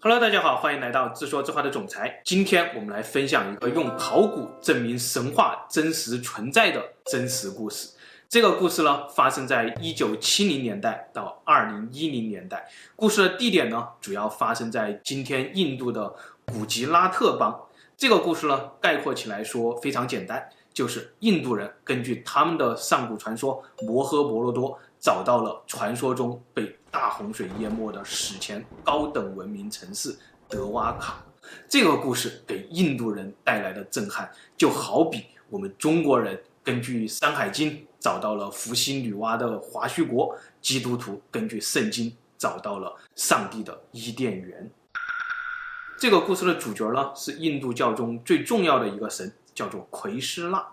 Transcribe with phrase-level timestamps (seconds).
[0.00, 2.22] Hello，大家好，欢迎来到自说自话的总裁。
[2.24, 7.88] 今天我们来分享一个用考古证明神话真实存在的真实故事。
[8.28, 12.70] 这个故事呢，发生在一九七零年代到二零一零年代。
[12.94, 16.14] 故事的地点呢，主要发生在今天印度的
[16.46, 17.60] 古吉拉特邦。
[17.96, 30.16] 这个故事呢，概括起来说非常简单，就是印度人根据他们的上古传说摩诃婆罗多，找到了传说中被大洪水淹没的史前高等文明城市
[30.48, 31.20] 德瓦卡。
[31.68, 44.70] 这个故事给印度人带来的震撼，就好比我们中国人根据《山海经》找到了伏羲女娲的华胥国，基督徒根据圣经找到了上帝的伊甸园。
[45.98, 50.64] 这个故事的主角呢，是印度教中最重要的一个神，叫做奎师那。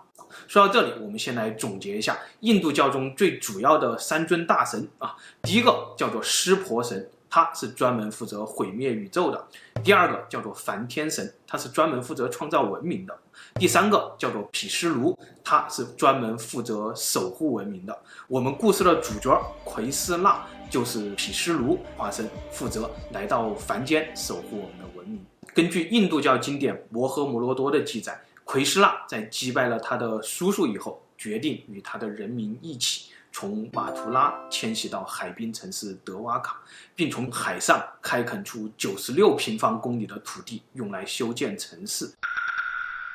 [0.46, 5.16] 说到这里，我们先来总结一下印度教中最主要的三尊大神啊。
[5.42, 9.38] 第一个叫做湿婆神，他是专门负责毁灭宇宙的；
[9.82, 13.12] 第二个叫做梵天神，他是专门负责创造文明的；
[13.54, 17.98] 第三个叫做毗湿奴，他是专门负责守护文明的。
[18.28, 25.24] 我们故事的主角奎师那就是毗湿奴化身，负责来到凡间守护我们的文明。
[25.54, 28.20] 根据印度教经典《摩诃摩罗多》的记载。
[28.46, 36.62] 奎师那在击败了他的叔叔以后，决定与他的人民一起从马图拉迁徙到海滨城市德瓦卡，
[36.94, 42.08] 并从海上开垦出九十六平方公里的土地，用来修建城市。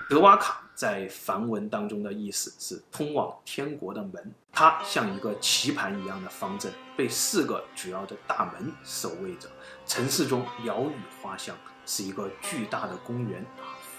[0.09, 9.47] 德瓦卡在梵文当中的意思是通往天国的门，它像一个棋盘一样的方阵，被四个主要的大门守卫着。
[9.85, 13.45] 城市中鸟语花香，是一个巨大的公园。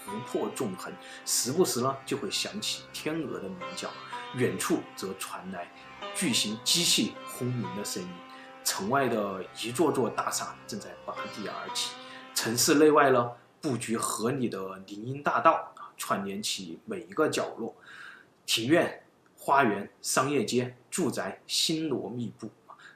[0.05, 0.91] 湖泊纵横，
[1.25, 3.89] 时不时呢就会响起天鹅的鸣叫，
[4.35, 5.71] 远处则传来
[6.13, 8.09] 巨型机器轰鸣的声音。
[8.63, 11.91] 城外的一座座大厦正在拔地而起，
[12.33, 17.75] 城市内外呢布局合理的林荫大道啊，串联起每一个角落，
[18.45, 19.03] 庭院、
[19.37, 22.49] 花园、商业街、住宅星罗密布。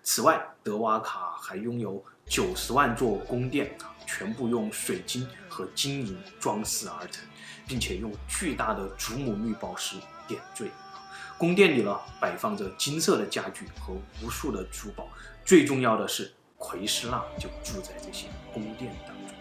[0.09, 3.78] 此外，德瓦卡还拥有九十万座宫殿。
[4.06, 7.25] 全部用水晶和金银装饰而成，
[7.68, 10.72] 并且用巨大的祖母绿宝石点缀。
[11.38, 15.09] 宫殿里呢，摆放着金色的家具和无数的珠宝。
[15.44, 19.35] 最重要的是，奎师那就住在这些宫殿当中。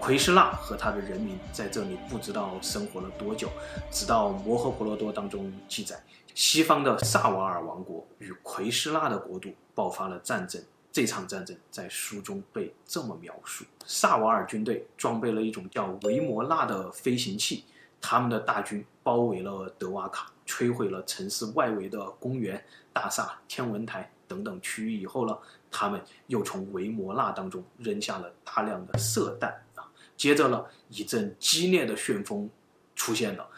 [0.00, 3.48] 奎师那和他的人民在这里不知道生活了多久，
[3.92, 6.02] 直到摩诃婆罗多当中记载，
[6.34, 10.62] 西方的萨瓦尔王国与奎师那的国度爆发了战争。
[10.92, 17.64] 这场战争在书中被这么描述：萨瓦尔军队装备了一种叫维摩纳的飞行器，
[18.00, 22.60] 他们的大军包围了德瓦卡，摧毁了城市外围的公园、
[22.92, 25.38] 大厦、天文台等等区域以后呢，
[25.70, 29.86] 他们又从维摩纳当中扔下了大量的射弹啊，
[30.16, 32.50] 接着呢，一阵激烈的旋风
[32.96, 33.48] 出现了，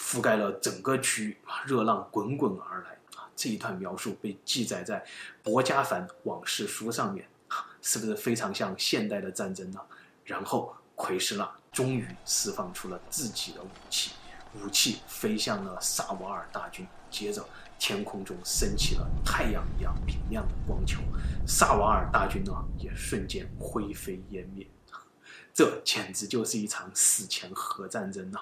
[0.00, 2.90] 覆盖了整个区域，热浪滚滚而来。
[3.14, 5.00] 啊这一段描述被记载在
[5.42, 7.26] 《薄伽凡往事书》上面，
[7.80, 9.80] 是不是非常像现代的战争呢？
[10.24, 14.12] 然后奎师那终于释放出了自己的武器，
[14.54, 17.42] 武器飞向了萨瓦尔大军，接着
[17.78, 21.00] 天空中升起了太阳一样明亮的光球，
[21.46, 24.66] 萨瓦尔大军呢也瞬间灰飞烟灭。
[25.60, 28.40] 这简直就是一场史前核战争呐！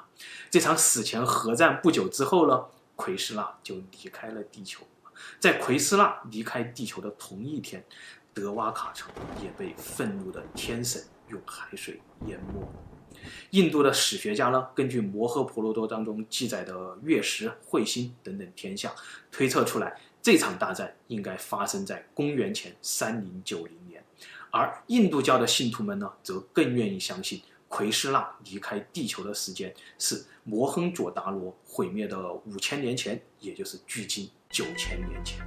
[0.49, 2.65] 这场史前核战不久之后呢？
[2.95, 4.87] 奎师那就离开了地球，
[5.41, 7.85] 在奎师那离开地球的同一天，
[8.33, 9.11] 德瓦卡城
[9.43, 12.65] 也被愤怒的天神用海水淹没。
[13.51, 18.95] 印度的史学家呢，根据摩诃婆罗多当中记载的月食、彗星等等天象，
[19.33, 24.05] 推测出来这场大战应该发生在公元前三零九零年。
[24.51, 27.43] 而印度教的信徒们呢，则更愿意相信。
[27.69, 35.47] 奎师那离开地球的时间是摩亨佐达罗毁灭的五千年前，也就是距今九千年前。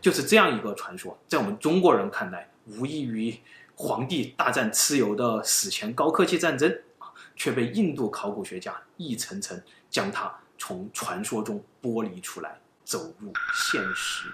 [0.00, 3.38] 就是这样一个传说，在我们中国人看来，无异于
[3.76, 6.68] 黄帝大战蚩尤的史前高科技战争
[6.98, 7.06] 啊，
[7.36, 14.26] 却被印度考古学家一层层将它从传说中剥离出来，走入现实。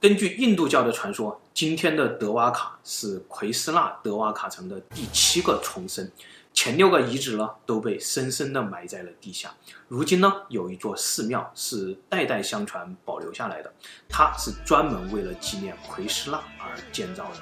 [0.00, 6.10] 根据印度教的传说，今天的德瓦卡是奎斯纳德瓦卡城的第七个重生，
[6.52, 9.54] 前六个遗址呢都被深深地埋在了地下。
[9.88, 13.72] 如今呢，有一座寺庙是代代相传保留下来的，
[14.06, 17.36] 它是专门为了纪念奎斯纳而建造的。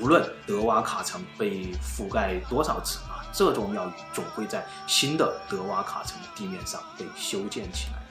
[0.00, 8.02] 无论德瓦卡城被覆盖多少次啊，这座庙宇总会在新的德瓦卡城地面上被修建起来。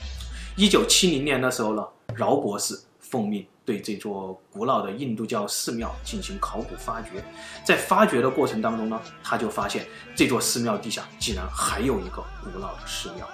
[0.56, 1.86] 一九七零年的时候呢，
[2.16, 2.80] 饶博士。
[3.10, 7.24] 奉命对这座古老的印度教寺庙进行考古发掘。
[7.66, 13.28] 在发掘的过程当中呢，他就发现这座寺庙地下竟然还有一个古老的寺庙。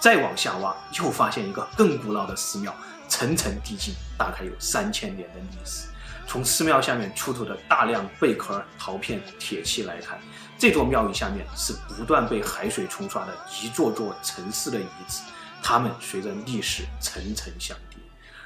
[0.00, 2.72] 再往下挖，又发现一个更古老的寺庙，
[3.08, 5.88] 层层递进，大概有三千年的历史。
[6.26, 10.20] 从寺庙下面出土的大量贝壳、陶片、铁器来看，
[10.56, 15.22] 这座庙宇下面是不断被海水冲刷的一座座城市的遗址，
[15.62, 17.76] 它们随着历史层层相。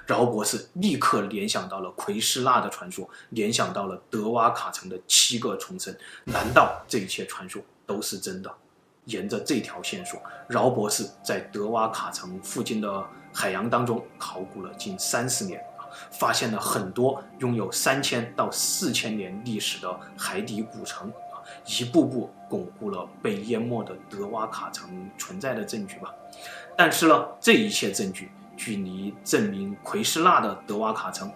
[0.07, 5.95] 饶博士立刻联想到了奎师那的传说，联想到了德瓦卡城的七个重生。
[6.25, 8.53] 难道这一切传说都是真的？
[9.07, 15.61] 沿着这条线索，饶博士在德瓦卡城附近的海洋当中考古了近三十年，
[16.13, 26.15] 发现了很多拥有三千到四千年历史的海底古城，啊一步步巩固了被淹没的德瓦卡城存在的证据吧。
[26.77, 28.31] 但是呢，这一切证据
[28.65, 31.29] 距离证明奎师那的德瓦卡城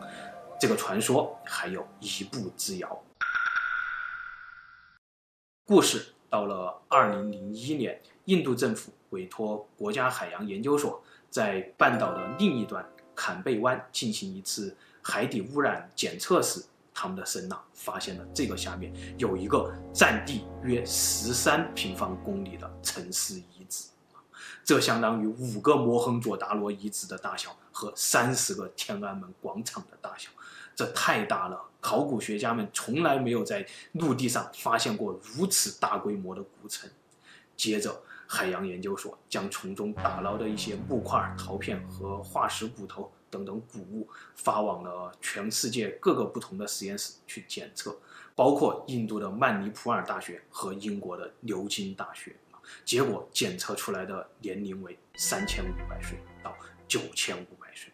[0.61, 3.05] 这个传说还有一步之遥。
[5.65, 6.13] 故事。
[6.29, 12.85] 到了二零零一年，印度政府委托国家海洋研究所在半岛的另一端
[13.15, 16.63] 坎贝湾进行一次海底污染检测时，
[16.93, 23.56] 他们的声呐发现了这个下面有一个占地约十三平方公里的城市遗，
[24.67, 30.29] 这相当于五个摩亨佐达罗遗址的大小和三十个天安门广场的大小。
[30.75, 36.91] 这太大了，考古学家们从来没有在陆地上发现过如此大规模的古城。
[37.57, 47.97] 接着，海洋研究所将从中打捞的一些木块、陶片和化石骨头等等古物发往了全世界各个不同的实验室去检测，
[48.35, 52.35] 包括印度的曼尼普尔大学和英国的牛津大学。
[52.85, 56.57] 结果检测出来的年龄为三千五百岁到
[56.89, 57.93] 九千五百岁。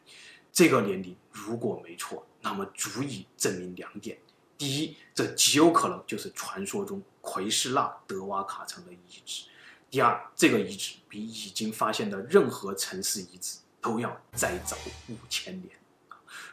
[0.53, 2.27] 这个年龄如果没错。
[2.45, 4.19] 那么足以证明两点：
[4.59, 9.45] 第一，这极有可能就是传说中奎师那德瓦卡城的遗址；
[9.89, 14.77] 第二，这个遗址比已经发现的任何城市遗址都要再早
[15.09, 15.71] 五千年。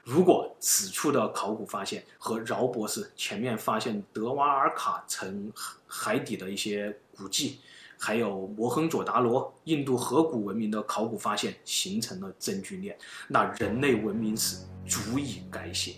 [0.03, 5.51] 如果此处的考古发现和饶博士前面发现德瓦尔卡城
[5.87, 7.61] 海底的一些古迹，
[8.01, 12.97] 还有摩亨佐达罗、印度河谷文明的考古发现形成了证据链，
[13.27, 15.95] 那人类文明史足以改写。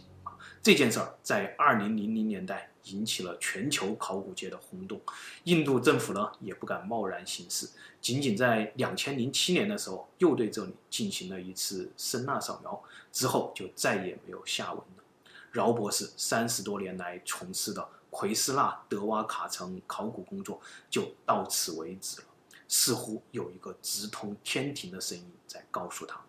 [0.63, 4.99] 这件事儿在二零零零年代引起了全球考古界的轰动，
[5.43, 7.69] 印度政府呢也不敢贸然行事，
[8.01, 12.81] 仅仅在两千零七年的时候又对这里进行了一次声呐扫描，
[13.11, 15.03] 之后就再也没有下文了。
[15.51, 17.87] 饶博士三十多年来从事的。
[18.11, 22.27] 奎斯纳德瓦卡城考古工作就到此为止了，
[22.67, 26.19] 似乎有一个直通天庭的声音在告诉他，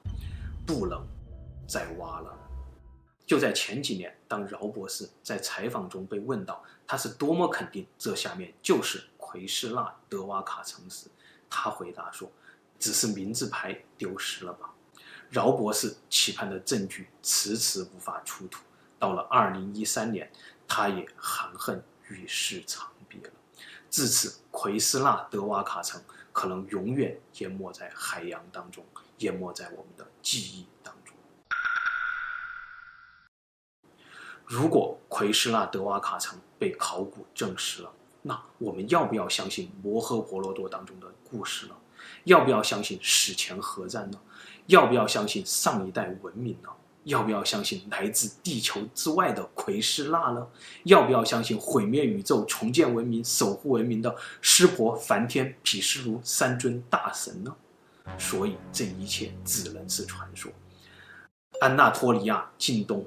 [0.65, 1.05] 不能
[1.69, 2.39] 再挖了。
[3.27, 11.09] 就在前几年，当饶博士在采访中被问到他是多么肯定这下面就是奎斯纳德瓦卡城时，
[11.51, 12.31] 他回答说
[12.79, 14.73] ：“只是名字牌丢失了吧。”
[15.31, 18.63] 饶博士期盼的证据迟迟无法出土，
[18.99, 20.31] 到了二零一三年。
[20.75, 23.31] 他也含恨与世长别了。
[23.91, 26.03] 自此，奎斯纳德瓦卡城
[26.33, 28.83] 可能永远淹没在海洋当中，
[29.19, 31.15] 淹没在我们的记忆当中。
[34.47, 37.93] 如果奎斯纳德瓦卡城被考古证实了，
[38.23, 41.75] 那我们要不要相信摩诃婆罗多当中的故事呢？
[42.25, 44.19] 要不要相信史前核战呢？
[44.69, 46.71] 要不要相信上一代文明呢？
[47.05, 50.47] 要不要相信来自地球之外的奎师那呢？
[50.85, 57.55] 要不要相信毁灭宇宙、重建文明、守护文明的湿婆、梵天、毗湿奴三尊大神呢？
[58.19, 60.51] 所以这一切只能是传说。
[61.61, 63.07] 安纳托利亚、近东、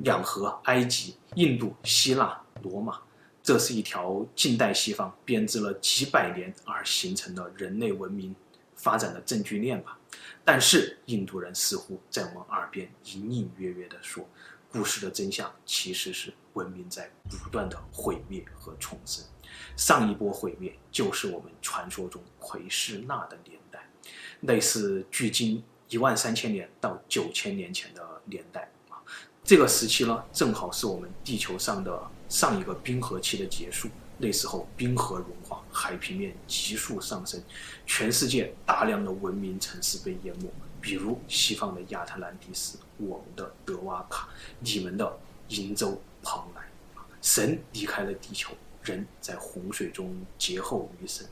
[0.00, 2.98] 两河、埃及、印度、希腊、罗马，
[3.42, 8.34] 这是一条近代西方编织了几百年而形成的人类文明
[8.82, 9.96] 发展的证据链吧。
[10.44, 14.28] 但是印度人似乎在我们耳边隐隐约约地说，
[14.70, 19.24] 故事的真相其实是文明在不断的毁灭和重生。
[19.76, 23.88] 上一波毁灭就是我们传说中奎师那的年代，
[24.40, 28.98] 类似距今一万三千年到九千年前的年代啊。
[29.44, 33.88] 这个时期呢，正好是我们地球上的上一个冰河期的结束。
[34.22, 37.42] 那时候冰河融化，海平面急速上升，
[37.84, 40.48] 全世界大量的文明城市被淹没，
[40.80, 44.28] 比如西方的亚特兰蒂斯，我们的德瓦卡，
[44.60, 46.62] 你们的瀛洲蓬莱。
[47.20, 51.26] 神离开了地球，人在洪水中劫后余生。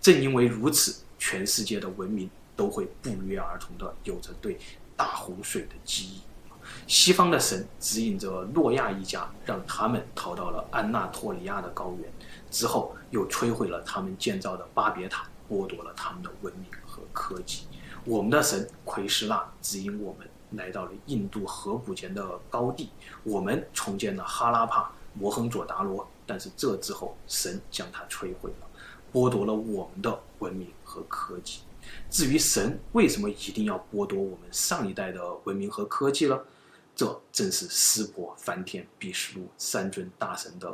[0.00, 4.56] 正因为如此，全世界的文明都会不约而同的有着对
[4.96, 6.20] 大洪水的记忆。
[6.86, 12.12] 西方的神指引着诺亚一家，让他们逃到了安纳托利亚的高原，
[12.50, 17.66] 之后又摧毁了他们建造的巴别塔，剥夺了他们的文明和科技。
[18.04, 22.90] 我们的神奎师那指引我们来到了印度河谷间的高地，
[23.22, 28.66] 我们重建了哈拉帕、摩亨佐达罗，但是这之后神将它摧毁了，
[29.12, 31.60] 剥夺了我们的文明和科技。
[32.10, 36.38] 至于神为什么一定要剥夺我们上一代的文明和科技呢？
[36.94, 40.68] 这正是湿婆、梵天、毗湿奴三尊大神的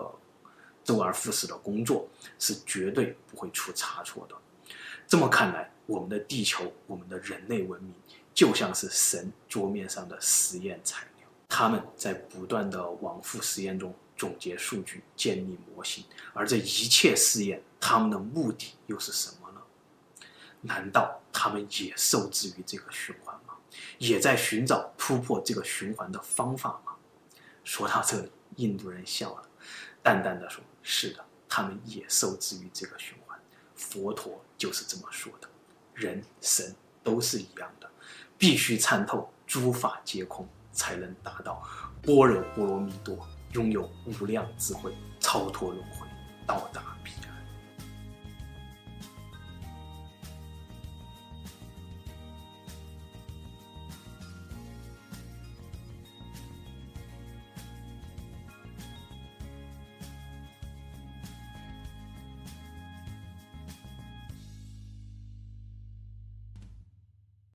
[0.84, 2.06] 周而复始的工作，
[2.38, 4.36] 是绝对不会出差错的。
[5.06, 7.92] 这么看来，我们的地球，我们的人类文明，
[8.32, 19.60] 就像是神桌面上的实验材料，他们在不断的往复实验中总结数据、建立模型，而这一切试验，他们的目的又是什么呢？
[20.62, 23.54] 难道他们也受制于这个循环吗？
[23.98, 26.94] 也在寻找突破这个循环的方法吗？
[27.62, 29.42] 说到这里，印度人笑了，
[30.02, 33.36] 淡淡的说：“是的，他们也受制于这个循环。
[33.74, 35.48] 佛陀就是这么说的，
[35.94, 36.72] 人神
[37.02, 37.90] 都是一样的，
[38.38, 41.66] 必须参透诸法皆空，才能达到
[42.02, 46.06] 般若波罗蜜多，拥有无量智慧，超脱轮回，
[46.46, 46.93] 到达。”